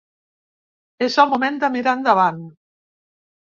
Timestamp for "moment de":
1.35-1.71